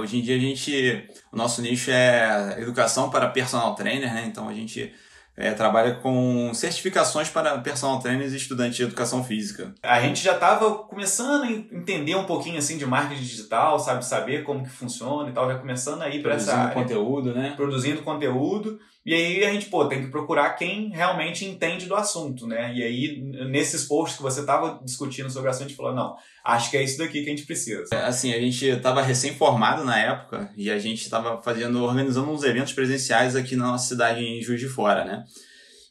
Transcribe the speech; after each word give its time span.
Hoje 0.00 0.16
em 0.16 0.22
dia 0.22 0.36
a 0.36 0.38
gente, 0.38 1.08
o 1.32 1.36
nosso 1.36 1.60
nicho 1.60 1.90
é 1.90 2.56
educação 2.60 3.10
para 3.10 3.28
personal 3.30 3.74
trainer, 3.74 4.14
né? 4.14 4.26
Então 4.28 4.48
a 4.48 4.54
gente 4.54 4.94
é, 5.36 5.50
trabalha 5.52 5.96
com 5.96 6.54
certificações 6.54 7.28
para 7.28 7.58
personal 7.58 7.98
trainers 7.98 8.32
e 8.32 8.36
estudantes 8.36 8.76
de 8.76 8.84
educação 8.84 9.24
física. 9.24 9.74
A 9.82 10.00
gente 10.00 10.22
já 10.22 10.34
estava 10.34 10.72
começando 10.84 11.42
a 11.42 11.50
entender 11.50 12.14
um 12.14 12.22
pouquinho 12.22 12.58
assim 12.58 12.78
de 12.78 12.86
marketing 12.86 13.22
digital, 13.22 13.76
sabe, 13.80 14.04
saber 14.04 14.44
como 14.44 14.62
que 14.62 14.70
funciona 14.70 15.30
e 15.30 15.32
tal, 15.32 15.50
já 15.50 15.58
começando 15.58 16.02
a 16.02 16.08
ir 16.08 16.22
para 16.22 16.34
essa 16.34 16.56
área. 16.56 16.74
Produzindo 16.74 17.00
conteúdo, 17.00 17.34
né? 17.34 17.54
Produzindo 17.56 18.02
conteúdo. 18.02 18.78
E 19.08 19.14
aí 19.14 19.42
a 19.42 19.50
gente, 19.50 19.70
pô, 19.70 19.86
tem 19.86 20.02
que 20.02 20.10
procurar 20.10 20.50
quem 20.50 20.90
realmente 20.90 21.42
entende 21.42 21.86
do 21.86 21.94
assunto, 21.94 22.46
né? 22.46 22.74
E 22.74 22.82
aí, 22.82 23.22
nesses 23.48 23.86
posts 23.86 24.18
que 24.18 24.22
você 24.22 24.40
estava 24.40 24.78
discutindo 24.84 25.30
sobre 25.30 25.48
o 25.48 25.50
assunto, 25.50 25.64
a 25.64 25.68
gente 25.68 25.78
falou, 25.78 25.94
não, 25.94 26.14
acho 26.44 26.70
que 26.70 26.76
é 26.76 26.82
isso 26.82 26.98
daqui 26.98 27.22
que 27.22 27.26
a 27.26 27.30
gente 27.30 27.46
precisa. 27.46 27.84
É, 27.90 28.04
assim, 28.04 28.34
a 28.34 28.38
gente 28.38 28.66
estava 28.66 29.00
recém-formado 29.00 29.82
na 29.82 29.98
época 29.98 30.52
e 30.58 30.70
a 30.70 30.78
gente 30.78 31.00
estava 31.00 31.40
fazendo, 31.40 31.82
organizando 31.82 32.30
uns 32.30 32.42
eventos 32.42 32.74
presenciais 32.74 33.34
aqui 33.34 33.56
na 33.56 33.68
nossa 33.68 33.88
cidade 33.88 34.22
em 34.22 34.42
Juiz 34.42 34.60
de 34.60 34.68
Fora, 34.68 35.06
né? 35.06 35.24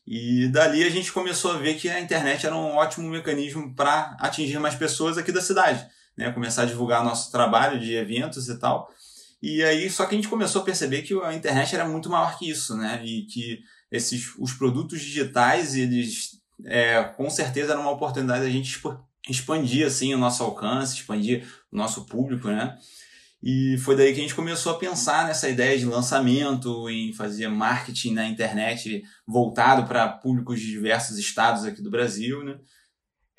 E 0.05 0.47
dali 0.49 0.83
a 0.83 0.89
gente 0.91 1.11
começou 1.11 1.53
a 1.53 1.57
ver 1.57 1.73
que 1.73 1.89
a 1.89 1.99
internet 1.99 2.45
era 2.45 2.55
um 2.55 2.75
ótimo 2.75 3.09
mecanismo 3.09 3.73
para 3.73 4.15
atingir 4.19 4.59
mais 4.59 4.75
pessoas 4.75 5.17
aqui 5.17 5.31
da 5.31 5.41
cidade, 5.41 5.83
né? 6.15 6.31
Começar 6.31 6.61
a 6.61 6.65
divulgar 6.65 7.03
nosso 7.03 7.31
trabalho 7.31 7.79
de 7.79 7.95
eventos 7.95 8.47
e 8.47 8.59
tal. 8.59 8.91
E 9.41 9.63
aí, 9.63 9.89
só 9.89 10.05
que 10.05 10.15
a 10.15 10.17
gente 10.17 10.27
começou 10.27 10.61
a 10.61 10.65
perceber 10.65 11.03
que 11.03 11.13
a 11.21 11.33
internet 11.33 11.75
era 11.75 11.87
muito 11.87 12.09
maior 12.09 12.37
que 12.37 12.49
isso, 12.49 12.75
né? 12.75 13.01
E 13.05 13.23
que 13.23 13.59
esses, 13.91 14.33
os 14.39 14.53
produtos 14.53 14.99
digitais, 14.99 15.75
eles, 15.75 16.39
é, 16.65 17.03
com 17.03 17.29
certeza, 17.29 17.73
era 17.73 17.79
uma 17.79 17.91
oportunidade 17.91 18.43
da 18.43 18.49
gente 18.49 18.81
expandir, 19.29 19.85
assim, 19.85 20.13
o 20.13 20.17
nosso 20.17 20.43
alcance, 20.43 20.95
expandir 20.95 21.45
o 21.71 21.77
nosso 21.77 22.05
público, 22.05 22.47
né? 22.47 22.77
E 23.41 23.77
foi 23.77 23.95
daí 23.95 24.13
que 24.13 24.19
a 24.19 24.23
gente 24.23 24.35
começou 24.35 24.71
a 24.71 24.79
pensar 24.79 25.27
nessa 25.27 25.47
ideia 25.47 25.77
de 25.77 25.85
lançamento, 25.85 26.89
em 26.89 27.13
fazer 27.13 27.47
marketing 27.47 28.13
na 28.13 28.27
internet 28.27 29.03
voltado 29.27 29.87
para 29.87 30.07
públicos 30.07 30.59
de 30.59 30.67
diversos 30.71 31.17
estados 31.19 31.63
aqui 31.63 31.81
do 31.81 31.91
Brasil, 31.91 32.43
né? 32.43 32.57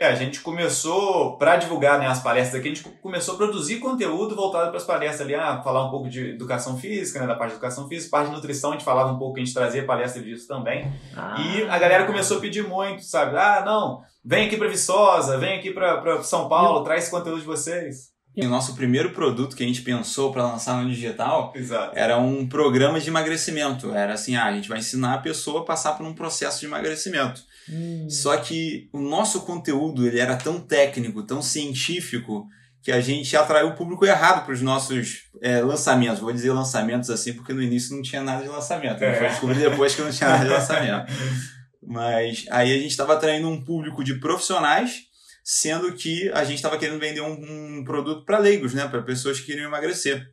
É, 0.01 0.07
a 0.07 0.15
gente 0.15 0.41
começou, 0.43 1.37
para 1.39 1.57
divulgar 1.57 1.99
né, 1.99 2.07
as 2.07 2.23
palestras 2.23 2.61
aqui, 2.61 2.71
a 2.71 2.75
gente 2.75 2.89
começou 3.03 3.35
a 3.35 3.37
produzir 3.37 3.81
conteúdo 3.81 4.37
voltado 4.37 4.69
para 4.69 4.77
as 4.77 4.85
palestras 4.85 5.23
ali, 5.23 5.35
ah, 5.35 5.61
falar 5.61 5.85
um 5.85 5.91
pouco 5.91 6.09
de 6.09 6.31
educação 6.31 6.79
física, 6.79 7.19
né, 7.19 7.27
da 7.27 7.35
parte 7.35 7.51
de 7.51 7.57
educação 7.57 7.89
física, 7.89 8.17
parte 8.17 8.29
de 8.29 8.37
nutrição, 8.37 8.71
a 8.71 8.73
gente 8.75 8.85
falava 8.85 9.11
um 9.11 9.19
pouco, 9.19 9.37
a 9.37 9.41
gente 9.41 9.53
trazia 9.53 9.85
palestra 9.85 10.23
disso 10.23 10.47
também. 10.47 10.89
Ah. 11.17 11.35
E 11.41 11.69
a 11.69 11.77
galera 11.81 12.07
começou 12.07 12.39
a 12.39 12.41
pedir 12.41 12.63
muito, 12.63 13.03
sabe? 13.03 13.37
Ah, 13.37 13.65
não, 13.67 14.01
vem 14.25 14.47
aqui 14.47 14.57
para 14.57 14.69
Viçosa, 14.69 15.37
vem 15.37 15.59
aqui 15.59 15.73
para 15.73 16.23
São 16.23 16.49
Paulo, 16.49 16.85
traz 16.85 17.09
conteúdo 17.09 17.41
de 17.41 17.47
vocês. 17.47 18.17
E 18.39 18.47
o 18.47 18.49
nosso 18.49 18.77
primeiro 18.77 19.11
produto 19.11 19.57
que 19.57 19.65
a 19.65 19.67
gente 19.67 19.83
pensou 19.83 20.31
para 20.31 20.47
lançar 20.47 20.81
no 20.81 20.89
digital 20.89 21.53
Exato. 21.57 21.99
era 21.99 22.19
um 22.19 22.49
programa 22.49 23.01
de 23.01 23.09
emagrecimento. 23.09 23.93
Era 23.93 24.13
assim, 24.13 24.37
ah, 24.37 24.45
a 24.45 24.53
gente 24.53 24.69
vai 24.69 24.79
ensinar 24.79 25.15
a 25.15 25.19
pessoa 25.19 25.63
a 25.63 25.65
passar 25.65 25.95
por 25.95 26.07
um 26.07 26.15
processo 26.15 26.61
de 26.61 26.67
emagrecimento. 26.67 27.43
Hum. 27.69 28.07
Só 28.09 28.37
que 28.37 28.89
o 28.93 29.01
nosso 29.01 29.41
conteúdo 29.41 30.07
ele 30.07 30.21
era 30.21 30.37
tão 30.37 30.61
técnico, 30.61 31.25
tão 31.25 31.43
científico, 31.43 32.47
que 32.81 32.93
a 32.93 33.01
gente 33.01 33.37
atraiu 33.37 33.71
o 33.71 33.75
público 33.75 34.07
errado 34.07 34.45
para 34.45 34.55
os 34.55 34.63
nossos 34.63 35.25
é, 35.43 35.61
lançamentos. 35.61 36.21
Vou 36.21 36.33
dizer 36.33 36.53
lançamentos 36.53 37.11
assim, 37.11 37.33
porque 37.33 37.53
no 37.53 37.61
início 37.61 37.93
não 37.97 38.03
tinha 38.03 38.23
nada 38.23 38.45
de 38.45 38.49
lançamento. 38.49 39.03
É. 39.03 39.15
Foi 39.15 39.29
descobrir 39.31 39.59
depois 39.59 39.97
que 39.97 40.03
não 40.03 40.13
tinha 40.13 40.31
nada 40.31 40.45
de 40.45 40.51
lançamento. 40.51 41.13
Mas 41.85 42.45
aí 42.53 42.73
a 42.73 42.77
gente 42.77 42.93
estava 42.93 43.15
atraindo 43.15 43.49
um 43.49 43.65
público 43.65 44.05
de 44.05 44.21
profissionais, 44.21 45.08
sendo 45.51 45.91
que 45.95 46.31
a 46.35 46.45
gente 46.45 46.57
estava 46.57 46.77
querendo 46.77 47.01
vender 47.01 47.23
um, 47.23 47.79
um 47.79 47.83
produto 47.83 48.23
para 48.23 48.37
leigos, 48.37 48.75
né? 48.75 48.87
Para 48.87 49.01
pessoas 49.01 49.41
que 49.41 49.47
queriam 49.47 49.67
emagrecer. 49.67 50.27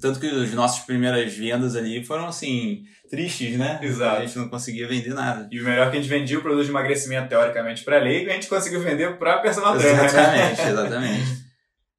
Tanto 0.00 0.20
que 0.20 0.26
as 0.28 0.52
nossas 0.52 0.84
primeiras 0.84 1.34
vendas 1.34 1.74
ali 1.74 2.04
foram 2.04 2.28
assim, 2.28 2.84
tristes, 3.10 3.58
né? 3.58 3.80
Exato. 3.82 4.18
A 4.18 4.24
gente 4.24 4.38
não 4.38 4.48
conseguia 4.48 4.86
vender 4.86 5.12
nada. 5.14 5.48
E 5.50 5.60
o 5.60 5.64
melhor 5.64 5.88
é 5.88 5.90
que 5.90 5.96
a 5.96 6.00
gente 6.00 6.08
vendia 6.08 6.38
o 6.38 6.42
produto 6.42 6.64
de 6.64 6.70
emagrecimento 6.70 7.28
teoricamente 7.28 7.82
para 7.82 7.98
leigo 7.98 8.28
e 8.28 8.30
a 8.30 8.34
gente 8.34 8.46
conseguiu 8.46 8.80
vender 8.80 9.18
para 9.18 9.40
personal 9.40 9.76
trainer. 9.76 10.00
Né? 10.00 10.06
Exatamente, 10.06 10.60
exatamente. 10.62 11.42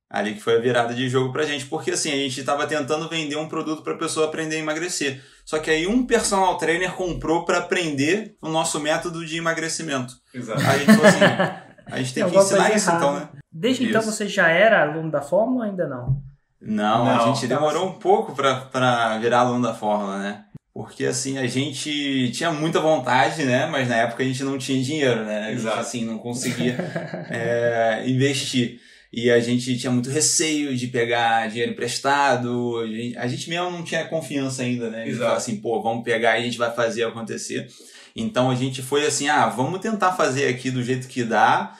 Ali 0.09 0.35
que 0.35 0.39
foi 0.39 0.55
a 0.55 0.59
virada 0.61 0.93
de 0.93 1.09
jogo 1.09 1.33
pra 1.33 1.43
gente, 1.43 1.65
porque 1.65 1.91
assim, 1.91 2.13
a 2.13 2.15
gente 2.15 2.39
estava 2.39 2.65
tentando 2.65 3.09
vender 3.09 3.35
um 3.35 3.49
produto 3.49 3.83
para 3.83 3.93
a 3.93 3.97
pessoa 3.97 4.27
aprender 4.27 4.55
a 4.55 4.59
emagrecer. 4.59 5.21
Só 5.43 5.59
que 5.59 5.69
aí 5.69 5.85
um 5.85 6.05
personal 6.05 6.57
trainer 6.57 6.93
comprou 6.93 7.43
para 7.43 7.57
aprender 7.57 8.37
o 8.41 8.47
nosso 8.47 8.79
método 8.79 9.25
de 9.25 9.37
emagrecimento. 9.37 10.13
Exato. 10.33 10.61
Aí 10.61 10.67
a 10.67 10.77
gente 10.77 10.93
falou 10.93 11.05
assim, 11.07 11.19
a 11.85 11.97
gente 11.97 12.13
tem 12.13 12.29
que 12.29 12.37
ensinar 12.37 12.75
isso 12.75 12.91
então, 12.91 13.19
né? 13.19 13.29
Desde 13.51 13.83
então, 13.83 14.01
isso. 14.01 14.09
então 14.09 14.17
você 14.17 14.27
já 14.27 14.47
era 14.49 14.81
aluno 14.81 15.11
da 15.11 15.21
Fórmula 15.21 15.65
ou 15.65 15.69
ainda 15.69 15.87
não? 15.87 16.21
Não, 16.61 17.05
não 17.05 17.21
a 17.21 17.25
gente 17.27 17.45
demorou 17.47 17.87
um 17.87 17.93
pouco 17.93 18.33
para 18.33 19.17
virar 19.17 19.39
aluno 19.39 19.61
da 19.61 19.73
Fórmula, 19.73 20.19
né? 20.19 20.45
Porque 20.73 21.05
assim, 21.05 21.37
a 21.37 21.45
gente 21.45 22.31
tinha 22.31 22.51
muita 22.51 22.79
vontade, 22.79 23.43
né? 23.43 23.67
Mas 23.67 23.87
na 23.87 23.97
época 23.97 24.23
a 24.23 24.25
gente 24.25 24.43
não 24.43 24.57
tinha 24.57 24.81
dinheiro, 24.81 25.23
né? 25.23 25.41
A 25.41 25.49
gente 25.49 25.59
Exato. 25.59 25.79
assim, 25.79 26.05
não 26.05 26.17
conseguia 26.17 26.75
é, 27.29 28.03
investir. 28.07 28.79
E 29.15 29.29
a 29.29 29.39
gente 29.39 29.77
tinha 29.77 29.91
muito 29.91 30.09
receio 30.09 30.75
de 30.75 30.87
pegar 30.87 31.47
dinheiro 31.47 31.71
emprestado. 31.71 32.79
A 32.79 32.87
gente, 32.87 33.17
a 33.17 33.27
gente 33.27 33.47
mesmo 33.47 33.69
não 33.69 33.83
tinha 33.83 34.03
confiança 34.05 34.63
ainda, 34.63 34.89
né? 34.89 35.05
De 35.05 35.13
falar 35.13 35.35
assim, 35.35 35.57
pô, 35.57 35.79
vamos 35.83 36.03
pegar 36.03 36.39
e 36.39 36.41
a 36.41 36.45
gente 36.45 36.57
vai 36.57 36.73
fazer 36.73 37.03
acontecer. 37.03 37.67
Então 38.15 38.49
a 38.49 38.55
gente 38.55 38.81
foi 38.81 39.05
assim, 39.05 39.29
ah, 39.29 39.45
vamos 39.45 39.79
tentar 39.81 40.13
fazer 40.13 40.47
aqui 40.47 40.71
do 40.71 40.81
jeito 40.81 41.07
que 41.07 41.23
dá 41.23 41.75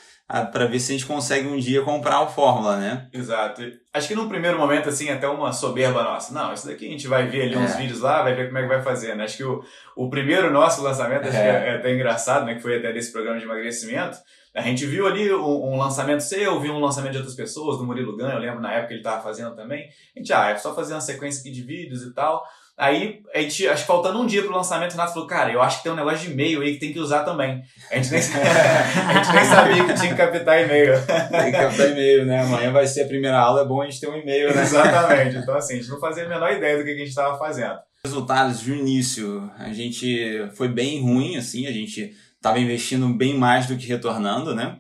para 0.52 0.68
ver 0.68 0.80
se 0.80 0.92
a 0.92 0.96
gente 0.96 1.08
consegue 1.08 1.48
um 1.48 1.58
dia 1.58 1.82
comprar 1.82 2.22
o 2.22 2.30
Fórmula, 2.30 2.78
né? 2.78 3.08
Exato. 3.12 3.64
Acho 3.92 4.08
que 4.08 4.16
num 4.16 4.30
primeiro 4.30 4.60
momento, 4.60 4.90
assim, 4.90 5.10
até 5.10 5.28
uma 5.28 5.52
soberba 5.52 6.04
nossa. 6.04 6.32
Não, 6.34 6.54
isso 6.54 6.68
daqui 6.68 6.88
a 6.88 6.90
gente 6.90 7.08
vai 7.08 7.28
ver 7.28 7.44
ali 7.44 7.56
é. 7.56 7.58
uns 7.58 7.76
vídeos 7.76 8.00
lá, 8.00 8.22
vai 8.22 8.36
ver 8.36 8.46
como 8.48 8.60
é 8.60 8.62
que 8.62 8.68
vai 8.68 8.82
fazer, 8.84 9.16
né? 9.16 9.24
Acho 9.24 9.38
que 9.38 9.44
o, 9.44 9.64
o 9.96 10.08
primeiro 10.08 10.52
nosso 10.52 10.84
lançamento, 10.84 11.28
acho 11.28 11.38
é. 11.38 11.42
que 11.42 11.48
é, 11.48 11.70
é 11.70 11.76
até 11.78 11.94
engraçado, 11.94 12.46
né? 12.46 12.56
Que 12.56 12.62
foi 12.62 12.78
até 12.78 12.94
desse 12.94 13.12
programa 13.12 13.40
de 13.40 13.46
emagrecimento. 13.46 14.18
A 14.56 14.62
gente 14.62 14.86
viu 14.86 15.08
ali 15.08 15.34
um, 15.34 15.74
um, 15.74 15.78
lançamento 15.78 16.22
seu, 16.22 16.59
viu 16.59 16.74
um 16.74 16.80
lançamento 16.80 17.14
de 17.14 17.18
outras 17.18 17.36
pessoas, 17.36 17.80
do 17.80 17.86
Murilo 17.86 18.16
Ganho, 18.16 18.34
eu 18.34 18.40
lembro 18.40 18.62
na 18.62 18.72
época 18.72 18.90
que 18.90 18.94
ele 18.94 19.00
estava 19.00 19.22
fazendo 19.22 19.56
também. 19.56 19.88
A 20.16 20.19
gente, 20.19 20.31
ah, 20.31 20.50
é 20.50 20.58
só 20.58 20.75
fazer 20.75 20.94
uma 20.94 21.02
sequência 21.02 21.40
aqui 21.40 21.52
de 21.52 21.64
vídeos 21.64 22.03
e 22.03 22.14
tal. 22.14 22.44
Aí, 22.78 23.22
a 23.34 23.40
gente, 23.40 23.68
acho 23.68 23.81
que 23.81 23.88
faltando 23.88 24.19
um 24.19 24.25
dia 24.25 24.44
pro 24.44 24.56
lançamento, 24.56 24.91
o 24.91 24.94
Renato 24.94 25.14
falou, 25.14 25.28
cara, 25.28 25.52
eu 25.52 25.62
acho 25.62 25.78
que 25.78 25.84
tem 25.84 25.91
um 25.91 25.96
negócio 25.96 26.19
de 26.19 26.34
e-mail 26.34 26.62
aí 26.62 26.74
que 26.74 26.80
tem 26.80 26.94
que 26.94 27.00
usar 27.00 27.24
também. 27.24 27.64
A 27.91 27.96
gente 27.96 28.12
nem, 28.12 28.19
a 29.09 29.14
gente 29.14 29.34
nem 29.34 29.46
sabia 29.46 29.86
que 29.86 29.94
tinha 29.94 30.09
que 30.09 30.16
captar 30.16 30.62
e-mail. 30.62 30.94
Tem 31.06 31.52
que 31.52 31.52
captar 31.52 31.91
e-mail, 31.91 32.25
né? 32.25 32.41
Amanhã 32.41 32.72
vai 32.72 32.85
ser 32.85 33.03
a 33.03 33.08
primeira 33.08 33.38
aula, 33.40 33.62
é 33.62 33.66
bom 33.66 33.81
a 33.81 33.85
gente 33.85 34.00
ter 34.00 34.08
um 34.08 34.16
e-mail, 34.16 34.53
né? 34.56 34.62
Exatamente. 34.64 35.38
Então, 35.38 35.56
assim, 35.56 35.74
a 35.74 35.78
gente 35.78 35.90
não 35.90 36.00
fazia 36.00 36.25
a 36.25 36.30
menor 36.30 36.52
ideia 36.52 36.78
do 36.78 36.84
que 36.84 36.91
a 36.91 36.97
gente 36.97 37.09
estava 37.09 37.38
fazendo. 37.38 37.78
Resultados 38.06 38.62
de 38.62 38.74
início, 38.74 39.50
a 39.58 39.72
gente 39.72 40.50
foi 40.56 40.68
bem 40.68 41.02
ruim, 41.02 41.38
assim, 41.38 41.68
a 41.68 41.72
gente 41.72 42.12
estava 42.44 42.59
investindo 42.59 43.08
bem 43.14 43.38
mais 43.38 43.68
do 43.68 43.78
que 43.78 43.88
retornando, 43.88 44.54
né? 44.54 44.78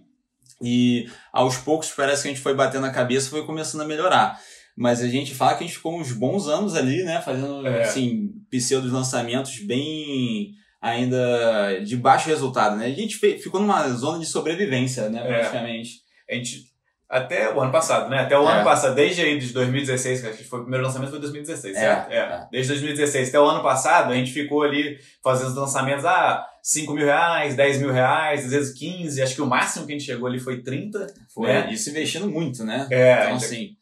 E 0.61 1.09
aos 1.31 1.55
poucos 1.57 1.89
parece 1.89 2.23
que 2.23 2.27
a 2.27 2.31
gente 2.31 2.43
foi 2.43 2.53
batendo 2.53 2.85
a 2.85 2.91
cabeça 2.91 3.27
e 3.27 3.29
foi 3.29 3.45
começando 3.45 3.81
a 3.81 3.87
melhorar. 3.87 4.37
Mas 4.75 5.01
a 5.01 5.07
gente 5.07 5.33
fala 5.33 5.55
que 5.55 5.63
a 5.63 5.67
gente 5.67 5.77
ficou 5.77 5.97
uns 5.97 6.11
bons 6.11 6.47
anos 6.47 6.75
ali, 6.75 7.03
né? 7.03 7.21
Fazendo, 7.21 7.65
é. 7.65 7.83
assim, 7.83 8.31
pseudos 8.49 8.91
lançamentos 8.91 9.59
bem 9.59 10.51
ainda 10.81 11.79
de 11.85 11.95
baixo 11.95 12.27
resultado, 12.27 12.75
né? 12.75 12.87
A 12.87 12.89
gente 12.89 13.15
ficou 13.15 13.61
numa 13.61 13.87
zona 13.89 14.19
de 14.19 14.25
sobrevivência, 14.25 15.09
né? 15.09 15.21
É. 15.21 15.39
Praticamente. 15.39 16.01
A 16.29 16.33
gente 16.33 16.73
até 17.09 17.53
o 17.53 17.61
ano 17.61 17.71
passado, 17.71 18.09
né? 18.09 18.21
Até 18.21 18.37
o 18.37 18.49
é. 18.49 18.53
ano 18.53 18.63
passado, 18.63 18.95
desde 18.95 19.21
aí 19.21 19.37
de 19.37 19.53
2016, 19.53 20.21
que 20.21 20.27
acho 20.27 20.37
que 20.39 20.43
foi 20.43 20.59
o 20.59 20.63
primeiro 20.63 20.85
lançamento 20.85 21.11
foi 21.11 21.19
2016, 21.19 21.75
é, 21.75 21.79
certo? 21.79 22.11
É. 22.11 22.17
é. 22.17 22.47
Desde 22.51 22.73
2016 22.73 23.29
até 23.29 23.39
o 23.39 23.45
ano 23.45 23.61
passado, 23.61 24.11
a 24.11 24.15
gente 24.15 24.31
ficou 24.31 24.63
ali 24.63 24.97
fazendo 25.23 25.49
os 25.49 25.55
lançamentos, 25.55 26.03
ah, 26.03 26.43
5 26.63 26.93
mil 26.93 27.05
reais, 27.05 27.55
10 27.55 27.81
mil 27.81 27.91
reais, 27.91 28.45
às 28.45 28.51
vezes 28.51 28.73
15, 28.73 29.21
acho 29.21 29.35
que 29.35 29.41
o 29.41 29.45
máximo 29.45 29.85
que 29.85 29.91
a 29.91 29.97
gente 29.97 30.05
chegou 30.05 30.27
ali 30.27 30.39
foi 30.39 30.63
30. 30.63 31.13
Foi, 31.33 31.47
né? 31.47 31.69
isso 31.73 31.89
investindo 31.89 32.29
muito, 32.29 32.63
né? 32.63 32.87
É, 32.89 33.25
então, 33.25 33.35
assim, 33.35 33.75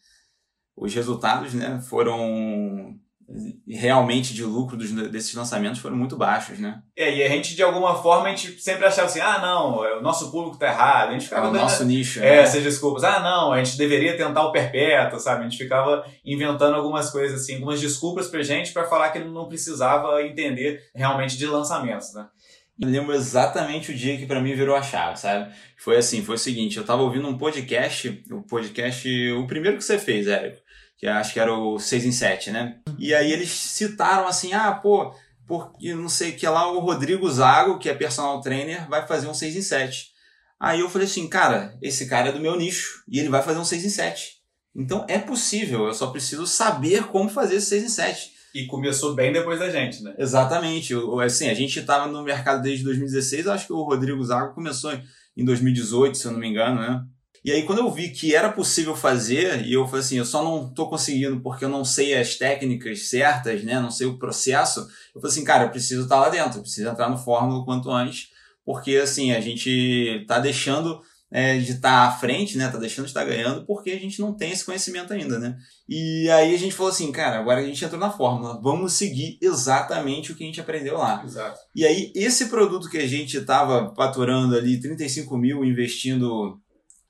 os 0.75 0.91
resultados 0.91 1.53
né, 1.53 1.79
foram 1.87 2.99
realmente 3.67 4.33
de 4.33 4.43
lucro 4.43 4.75
dos, 4.75 4.91
desses 5.09 5.33
lançamentos 5.33 5.79
foram 5.79 5.95
muito 5.95 6.17
baixos, 6.17 6.59
né? 6.59 6.81
É, 6.97 7.15
e 7.15 7.23
a 7.23 7.29
gente, 7.29 7.55
de 7.55 7.63
alguma 7.63 7.95
forma, 7.95 8.27
a 8.27 8.29
gente 8.29 8.59
sempre 8.59 8.85
achava 8.85 9.07
assim, 9.07 9.19
ah, 9.19 9.39
não, 9.39 9.85
é, 9.85 9.97
o 9.97 10.01
nosso 10.01 10.31
público 10.31 10.57
tá 10.57 10.67
errado. 10.67 11.09
A 11.09 11.11
gente 11.13 11.25
ficava 11.25 11.47
é 11.47 11.49
o 11.49 11.53
dando, 11.53 11.61
nosso 11.61 11.85
nicho. 11.85 12.19
É, 12.19 12.23
né? 12.23 12.37
essas 12.39 12.63
desculpas. 12.63 13.03
Ah, 13.03 13.19
não, 13.19 13.53
a 13.53 13.63
gente 13.63 13.77
deveria 13.77 14.17
tentar 14.17 14.43
o 14.43 14.51
perpétuo, 14.51 15.19
sabe? 15.19 15.41
A 15.41 15.49
gente 15.49 15.57
ficava 15.57 16.03
inventando 16.25 16.75
algumas 16.75 17.09
coisas 17.09 17.41
assim, 17.41 17.55
algumas 17.55 17.79
desculpas 17.79 18.27
pra 18.27 18.41
gente 18.41 18.73
para 18.73 18.85
falar 18.85 19.11
que 19.11 19.19
não 19.19 19.47
precisava 19.47 20.21
entender 20.23 20.81
realmente 20.93 21.37
de 21.37 21.45
lançamentos, 21.45 22.13
né? 22.13 22.27
Eu 22.81 22.89
lembro 22.89 23.13
exatamente 23.13 23.91
o 23.91 23.95
dia 23.95 24.17
que 24.17 24.25
para 24.25 24.41
mim 24.41 24.55
virou 24.55 24.75
a 24.75 24.81
chave, 24.81 25.19
sabe? 25.19 25.53
Foi 25.77 25.97
assim, 25.97 26.25
foi 26.25 26.33
o 26.33 26.39
seguinte, 26.39 26.77
eu 26.77 26.83
tava 26.83 27.03
ouvindo 27.03 27.27
um 27.27 27.37
podcast, 27.37 28.23
o 28.31 28.41
podcast, 28.41 29.07
o 29.33 29.45
primeiro 29.45 29.77
que 29.77 29.83
você 29.83 29.99
fez, 29.99 30.27
Érico, 30.27 30.59
que 30.97 31.05
acho 31.05 31.31
que 31.31 31.39
era 31.39 31.53
o 31.53 31.77
6 31.77 32.05
em 32.05 32.11
7, 32.11 32.49
né? 32.49 32.79
E 32.97 33.13
aí 33.13 33.31
eles 33.31 33.49
citaram 33.51 34.27
assim, 34.27 34.53
ah, 34.53 34.71
pô, 34.71 35.13
porque 35.45 35.93
não 35.93 36.09
sei 36.09 36.31
que 36.31 36.47
lá 36.47 36.71
o 36.71 36.79
Rodrigo 36.79 37.29
Zago, 37.29 37.77
que 37.77 37.87
é 37.87 37.93
personal 37.93 38.41
trainer, 38.41 38.89
vai 38.89 39.05
fazer 39.05 39.27
um 39.27 39.33
6 39.33 39.57
em 39.57 39.61
7. 39.61 40.07
Aí 40.59 40.79
eu 40.79 40.89
falei 40.89 41.05
assim, 41.05 41.27
cara, 41.29 41.77
esse 41.83 42.07
cara 42.07 42.29
é 42.29 42.31
do 42.31 42.39
meu 42.39 42.57
nicho 42.57 43.03
e 43.07 43.19
ele 43.19 43.29
vai 43.29 43.43
fazer 43.43 43.59
um 43.59 43.65
6 43.65 43.85
em 43.85 43.89
7. 43.89 44.41
Então 44.75 45.05
é 45.07 45.19
possível, 45.19 45.85
eu 45.85 45.93
só 45.93 46.07
preciso 46.07 46.47
saber 46.47 47.03
como 47.09 47.29
fazer 47.29 47.57
esse 47.57 47.67
6 47.67 47.83
em 47.83 47.89
7. 47.89 48.40
E 48.53 48.65
começou 48.65 49.15
bem 49.15 49.31
depois 49.31 49.59
da 49.59 49.69
gente, 49.69 50.03
né? 50.03 50.13
Exatamente. 50.17 50.93
Assim, 51.23 51.49
a 51.49 51.53
gente 51.53 51.79
estava 51.79 52.11
no 52.11 52.23
mercado 52.23 52.61
desde 52.61 52.83
2016, 52.83 53.47
acho 53.47 53.67
que 53.67 53.73
o 53.73 53.83
Rodrigo 53.83 54.23
Zago 54.23 54.53
começou 54.53 54.91
em 55.37 55.45
2018, 55.45 56.17
se 56.17 56.25
eu 56.25 56.31
não 56.31 56.39
me 56.39 56.49
engano, 56.49 56.81
né? 56.81 57.03
E 57.43 57.51
aí, 57.51 57.63
quando 57.63 57.79
eu 57.79 57.89
vi 57.89 58.09
que 58.09 58.35
era 58.35 58.51
possível 58.51 58.95
fazer, 58.95 59.65
e 59.65 59.73
eu 59.73 59.87
falei 59.87 60.01
assim, 60.01 60.17
eu 60.17 60.25
só 60.25 60.43
não 60.43 60.67
estou 60.67 60.87
conseguindo 60.87 61.41
porque 61.41 61.65
eu 61.65 61.69
não 61.69 61.83
sei 61.83 62.13
as 62.13 62.35
técnicas 62.35 63.09
certas, 63.09 63.63
né? 63.63 63.79
Não 63.79 63.89
sei 63.89 64.05
o 64.05 64.19
processo. 64.19 64.81
Eu 65.15 65.19
falei 65.19 65.31
assim, 65.31 65.43
cara, 65.43 65.63
eu 65.63 65.69
preciso 65.71 66.03
estar 66.03 66.19
lá 66.19 66.29
dentro, 66.29 66.59
eu 66.59 66.61
preciso 66.61 66.87
entrar 66.87 67.09
no 67.09 67.17
Fórmula 67.17 67.59
o 67.59 67.65
quanto 67.65 67.89
antes, 67.89 68.29
porque 68.63 68.97
assim, 68.97 69.31
a 69.31 69.41
gente 69.41 69.69
está 70.21 70.39
deixando 70.39 71.01
é, 71.31 71.57
de 71.57 71.71
estar 71.71 71.89
tá 71.89 72.07
à 72.07 72.11
frente, 72.11 72.57
né? 72.57 72.67
Tá 72.67 72.77
deixando 72.77 73.05
de 73.05 73.11
estar 73.11 73.21
tá 73.21 73.27
ganhando 73.27 73.65
porque 73.65 73.91
a 73.91 73.99
gente 73.99 74.19
não 74.19 74.33
tem 74.33 74.51
esse 74.51 74.65
conhecimento 74.65 75.13
ainda, 75.13 75.39
né? 75.39 75.55
E 75.87 76.29
aí 76.29 76.53
a 76.53 76.57
gente 76.57 76.75
falou 76.75 76.91
assim, 76.91 77.09
cara, 77.11 77.39
agora 77.39 77.61
a 77.61 77.65
gente 77.65 77.83
entrou 77.83 77.99
na 77.99 78.11
fórmula, 78.11 78.59
vamos 78.61 78.93
seguir 78.93 79.37
exatamente 79.41 80.31
o 80.31 80.35
que 80.35 80.43
a 80.43 80.47
gente 80.47 80.59
aprendeu 80.59 80.97
lá. 80.97 81.23
Exato. 81.23 81.57
E 81.73 81.85
aí, 81.85 82.11
esse 82.13 82.47
produto 82.47 82.89
que 82.89 82.97
a 82.97 83.07
gente 83.07 83.37
estava 83.37 83.93
faturando 83.95 84.55
ali 84.55 84.79
35 84.81 85.37
mil, 85.37 85.63
investindo 85.63 86.59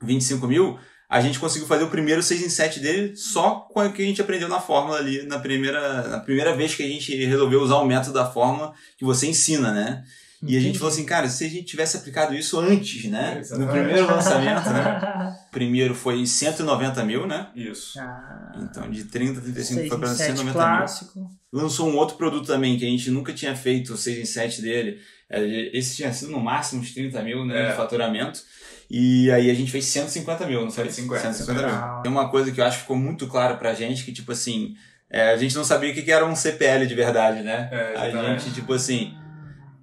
25 0.04 0.48
mil, 0.48 0.78
a 1.10 1.20
gente 1.20 1.40
conseguiu 1.40 1.68
fazer 1.68 1.84
o 1.84 1.90
primeiro 1.90 2.24
6 2.24 2.42
em 2.42 2.50
7 2.50 2.80
dele 2.80 3.16
só 3.18 3.68
com 3.72 3.86
o 3.86 3.92
que 3.92 4.02
a 4.02 4.06
gente 4.06 4.22
aprendeu 4.22 4.48
na 4.48 4.62
fórmula 4.62 4.98
ali, 4.98 5.24
na 5.24 5.40
primeira, 5.40 6.08
na 6.08 6.20
primeira 6.20 6.56
vez 6.56 6.74
que 6.74 6.84
a 6.84 6.88
gente 6.88 7.14
resolveu 7.26 7.62
usar 7.62 7.78
o 7.78 7.86
método 7.86 8.14
da 8.14 8.32
fórmula 8.32 8.74
que 8.98 9.04
você 9.04 9.28
ensina, 9.28 9.74
né? 9.74 10.04
E 10.44 10.58
a 10.58 10.60
gente 10.60 10.80
falou 10.80 10.92
assim, 10.92 11.06
cara, 11.06 11.30
se 11.30 11.46
a 11.46 11.50
gente 11.50 11.66
tivesse 11.66 11.98
aplicado 11.98 12.34
isso 12.34 12.60
antes, 12.60 13.06
né? 13.06 13.42
É, 13.48 13.58
no 13.58 13.68
primeiro 13.68 14.08
lançamento, 14.08 14.70
né? 14.72 15.38
primeiro 15.52 15.94
foi 15.94 16.26
190 16.26 17.04
mil, 17.06 17.28
né? 17.28 17.50
Isso. 17.56 18.00
Ah, 18.00 18.52
então 18.60 18.90
de 18.90 19.04
30 19.04 19.40
a 19.40 19.44
35 19.44 19.88
foi 19.88 20.00
para 20.00 20.10
190 20.10 20.54
clássico. 20.54 21.20
mil. 21.20 21.30
Lançou 21.54 21.90
um 21.90 21.96
outro 21.96 22.18
produto 22.18 22.48
também 22.48 22.78
que 22.78 22.86
a 22.86 22.90
gente 22.90 23.12
nunca 23.12 23.34
tinha 23.34 23.56
feito 23.56 23.94
o 23.94 23.98
6 23.98 24.20
em 24.20 24.26
7 24.26 24.62
dele. 24.62 25.00
É, 25.30 25.78
esse 25.78 25.96
tinha 25.96 26.12
sido 26.12 26.32
no 26.32 26.40
máximo 26.40 26.82
uns 26.82 26.92
30 26.92 27.22
mil 27.22 27.46
né, 27.46 27.68
é. 27.68 27.70
de 27.70 27.76
faturamento. 27.76 28.42
E 28.90 29.32
aí 29.32 29.50
a 29.50 29.54
gente 29.54 29.72
fez 29.72 29.86
150 29.86 30.46
mil, 30.48 30.64
não 30.64 30.72
foi? 30.72 30.86
150, 30.86 31.34
150 31.34 31.68
mil. 31.68 32.02
Tem 32.02 32.12
uma 32.12 32.30
coisa 32.30 32.52
que 32.52 32.60
eu 32.60 32.66
acho 32.66 32.78
que 32.78 32.82
ficou 32.82 32.98
muito 32.98 33.28
clara 33.28 33.56
pra 33.56 33.74
gente, 33.74 34.04
que 34.04 34.12
tipo 34.12 34.32
assim, 34.32 34.76
é, 35.10 35.32
a 35.32 35.38
gente 35.38 35.56
não 35.56 35.64
sabia 35.64 35.92
o 35.92 35.94
que 35.94 36.12
era 36.12 36.26
um 36.26 36.36
CPL 36.36 36.86
de 36.88 36.96
verdade, 36.96 37.44
né? 37.44 37.70
É, 37.72 37.96
a 37.98 38.38
gente, 38.38 38.54
tipo 38.54 38.74
assim, 38.74 39.14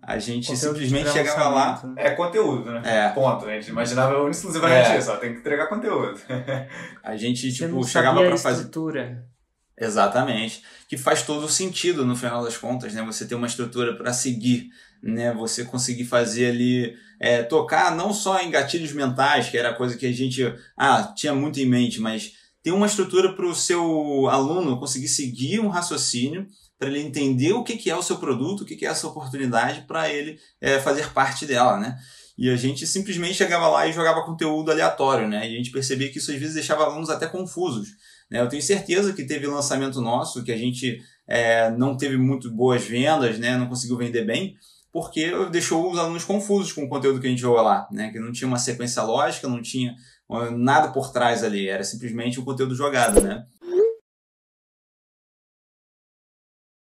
a 0.08 0.18
gente 0.18 0.46
conteúdo 0.46 0.78
simplesmente 0.78 1.10
chegava 1.12 1.48
lá. 1.50 1.82
Né? 1.84 1.94
É 1.98 2.10
conteúdo, 2.12 2.70
né? 2.70 2.80
É. 2.82 3.08
Ponto. 3.10 3.44
A 3.44 3.52
gente 3.52 3.68
imaginava 3.68 4.30
exclusivamente 4.30 4.92
é. 4.92 4.98
isso, 4.98 5.12
ó, 5.12 5.16
tem 5.16 5.34
que 5.34 5.40
entregar 5.40 5.66
conteúdo. 5.66 6.18
a 7.04 7.14
gente, 7.14 7.52
Você 7.52 7.66
tipo, 7.66 7.86
chegava 7.86 8.22
pra 8.22 8.38
fazer. 8.38 8.62
estrutura. 8.62 9.26
Exatamente. 9.76 10.62
Que 10.88 10.96
faz 10.96 11.20
todo 11.20 11.44
o 11.44 11.48
sentido 11.48 12.06
no 12.06 12.16
final 12.16 12.42
das 12.42 12.56
contas, 12.56 12.94
né? 12.94 13.02
Você 13.02 13.26
ter 13.26 13.34
uma 13.34 13.46
estrutura 13.46 13.98
para 13.98 14.14
seguir, 14.14 14.70
né? 15.02 15.34
Você 15.34 15.66
conseguir 15.66 16.06
fazer 16.06 16.52
ali 16.52 16.96
é, 17.20 17.42
tocar 17.42 17.94
não 17.94 18.10
só 18.10 18.40
em 18.40 18.50
gatilhos 18.50 18.94
mentais, 18.94 19.50
que 19.50 19.58
era 19.58 19.74
coisa 19.74 19.94
que 19.94 20.06
a 20.06 20.12
gente 20.12 20.42
ah, 20.74 21.12
tinha 21.14 21.34
muito 21.34 21.60
em 21.60 21.66
mente, 21.66 22.00
mas 22.00 22.32
ter 22.62 22.72
uma 22.72 22.86
estrutura 22.86 23.34
para 23.34 23.44
o 23.44 23.54
seu 23.54 24.26
aluno 24.30 24.80
conseguir 24.80 25.08
seguir 25.08 25.60
um 25.60 25.68
raciocínio, 25.68 26.46
para 26.78 26.88
ele 26.88 27.00
entender 27.00 27.52
o 27.52 27.64
que, 27.64 27.76
que 27.76 27.90
é 27.90 27.96
o 27.96 28.02
seu 28.02 28.16
produto, 28.16 28.60
o 28.60 28.64
que, 28.64 28.76
que 28.76 28.86
é 28.86 28.88
essa 28.88 29.06
oportunidade, 29.06 29.82
para 29.82 30.12
ele 30.12 30.38
é, 30.60 30.78
fazer 30.78 31.12
parte 31.12 31.44
dela, 31.44 31.78
né? 31.78 31.98
E 32.36 32.48
a 32.48 32.56
gente 32.56 32.86
simplesmente 32.86 33.34
chegava 33.34 33.66
lá 33.66 33.86
e 33.86 33.92
jogava 33.92 34.24
conteúdo 34.24 34.70
aleatório, 34.70 35.26
né? 35.26 35.48
E 35.48 35.54
a 35.54 35.56
gente 35.56 35.72
percebia 35.72 36.08
que 36.08 36.18
isso 36.18 36.30
às 36.30 36.38
vezes 36.38 36.54
deixava 36.54 36.84
alunos 36.84 37.10
até 37.10 37.26
confusos. 37.26 37.88
Né? 38.30 38.40
Eu 38.40 38.48
tenho 38.48 38.62
certeza 38.62 39.12
que 39.12 39.24
teve 39.24 39.46
lançamento 39.48 40.00
nosso 40.00 40.44
que 40.44 40.52
a 40.52 40.56
gente 40.56 41.02
é, 41.26 41.68
não 41.72 41.96
teve 41.96 42.16
muito 42.16 42.48
boas 42.48 42.84
vendas, 42.84 43.40
né? 43.40 43.56
Não 43.56 43.66
conseguiu 43.66 43.96
vender 43.96 44.24
bem, 44.24 44.54
porque 44.92 45.32
deixou 45.50 45.90
os 45.90 45.98
alunos 45.98 46.24
confusos 46.24 46.72
com 46.72 46.84
o 46.84 46.88
conteúdo 46.88 47.20
que 47.20 47.26
a 47.26 47.30
gente 47.30 47.40
jogou 47.40 47.60
lá, 47.60 47.88
né? 47.90 48.12
Que 48.12 48.20
não 48.20 48.30
tinha 48.30 48.46
uma 48.46 48.58
sequência 48.58 49.02
lógica, 49.02 49.48
não 49.48 49.60
tinha 49.60 49.96
nada 50.56 50.88
por 50.88 51.10
trás 51.10 51.42
ali, 51.42 51.68
era 51.68 51.82
simplesmente 51.82 52.38
o 52.38 52.44
conteúdo 52.44 52.74
jogado, 52.74 53.20
né? 53.20 53.46